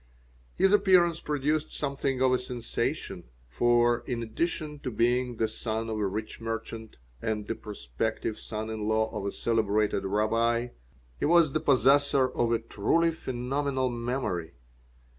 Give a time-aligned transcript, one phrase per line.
[0.55, 5.99] His appearance produced something of a sensation, for, in addition to being the son of
[5.99, 10.69] a rich merchant and the prospective son in law of a celebrated rabbi,
[11.19, 14.53] he was the possessor of a truly phenomenal memory.